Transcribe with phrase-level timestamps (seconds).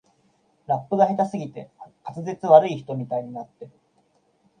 [0.65, 1.69] ラップが下手すぎて
[2.03, 3.71] 滑舌悪い人みたいになってる